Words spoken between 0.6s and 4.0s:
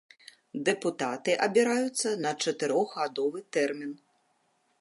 Дэпутаты абіраюцца на чатырохгадовы тэрмін.